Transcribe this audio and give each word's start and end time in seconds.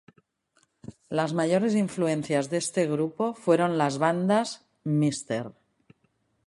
Las 1.17 1.31
mayores 1.39 1.75
influencias 1.75 2.49
de 2.49 2.57
este 2.57 2.87
grupo 2.87 3.35
fueron 3.35 3.77
las 3.77 3.99
bandas: 3.99 4.65
"Mr. 4.83 5.53